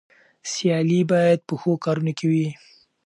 [0.51, 2.47] سيالي بايد په ښو کارونو کې وي.